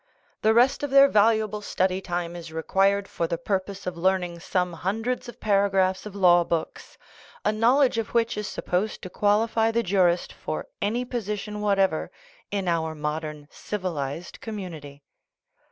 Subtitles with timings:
[0.41, 4.39] The rest of their valuable study time is required for the purpose of learn ing
[4.39, 6.97] some hundreds of paragraphs of law books,
[7.45, 12.09] a knowledge of which is supposed to qualify the jurist for any position whatever
[12.49, 15.01] in our modern civilized com munity.